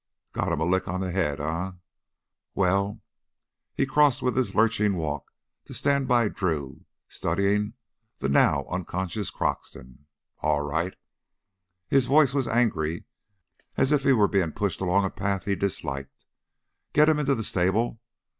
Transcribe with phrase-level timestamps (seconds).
[0.33, 1.73] Got him a lick on the head, eh?
[2.55, 3.01] Well"
[3.77, 5.31] he crossed with his lurching walk
[5.65, 7.73] to stand by Drew, studying
[8.17, 10.07] the now unconscious Croxton
[10.39, 10.95] "all right."
[11.87, 13.05] His voice was angry,
[13.77, 16.25] as if he were being pushed along a path he disliked.
[16.93, 17.99] "Get him into the stable.